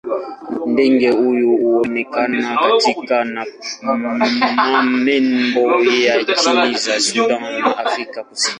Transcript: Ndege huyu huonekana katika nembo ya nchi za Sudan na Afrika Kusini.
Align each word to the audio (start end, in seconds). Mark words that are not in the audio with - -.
Ndege 0.65 1.09
huyu 1.11 1.57
huonekana 1.57 2.57
katika 2.57 3.25
nembo 5.03 5.75
ya 5.91 6.17
nchi 6.21 6.77
za 6.77 6.99
Sudan 6.99 7.41
na 7.41 7.77
Afrika 7.77 8.23
Kusini. 8.23 8.49